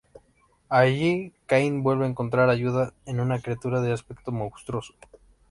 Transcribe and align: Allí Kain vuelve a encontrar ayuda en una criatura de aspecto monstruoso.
Allí 0.67 1.31
Kain 1.45 1.83
vuelve 1.83 2.05
a 2.05 2.09
encontrar 2.09 2.49
ayuda 2.49 2.91
en 3.05 3.19
una 3.19 3.39
criatura 3.39 3.81
de 3.81 3.93
aspecto 3.93 4.31
monstruoso. 4.31 4.95